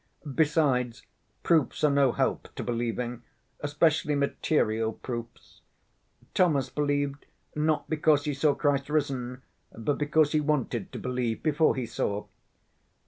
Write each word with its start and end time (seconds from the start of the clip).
Besides, 0.33 1.05
proofs 1.43 1.83
are 1.83 1.91
no 1.91 2.11
help 2.11 2.47
to 2.55 2.63
believing, 2.63 3.21
especially 3.59 4.15
material 4.15 4.93
proofs. 4.93 5.61
Thomas 6.33 6.71
believed, 6.71 7.27
not 7.53 7.87
because 7.87 8.25
he 8.25 8.33
saw 8.33 8.55
Christ 8.55 8.89
risen, 8.89 9.43
but 9.73 9.99
because 9.99 10.31
he 10.31 10.41
wanted 10.41 10.91
to 10.93 10.97
believe, 10.97 11.43
before 11.43 11.75
he 11.75 11.85
saw. 11.85 12.25